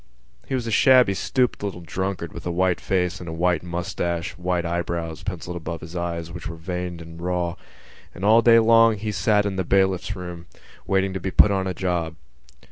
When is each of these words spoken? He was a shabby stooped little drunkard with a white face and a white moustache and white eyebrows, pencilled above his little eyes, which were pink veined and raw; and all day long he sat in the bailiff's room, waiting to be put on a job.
He 0.47 0.55
was 0.55 0.65
a 0.65 0.71
shabby 0.71 1.13
stooped 1.13 1.61
little 1.61 1.79
drunkard 1.81 2.33
with 2.33 2.47
a 2.47 2.51
white 2.51 2.81
face 2.81 3.19
and 3.19 3.29
a 3.29 3.31
white 3.31 3.61
moustache 3.61 4.33
and 4.35 4.43
white 4.43 4.65
eyebrows, 4.65 5.21
pencilled 5.21 5.57
above 5.57 5.81
his 5.81 5.93
little 5.93 6.07
eyes, 6.09 6.31
which 6.31 6.47
were 6.47 6.55
pink 6.55 6.65
veined 6.65 7.01
and 7.03 7.21
raw; 7.21 7.53
and 8.15 8.25
all 8.25 8.41
day 8.41 8.57
long 8.57 8.97
he 8.97 9.11
sat 9.11 9.45
in 9.45 9.57
the 9.57 9.63
bailiff's 9.63 10.15
room, 10.15 10.47
waiting 10.87 11.13
to 11.13 11.19
be 11.19 11.29
put 11.29 11.51
on 11.51 11.67
a 11.67 11.75
job. 11.75 12.15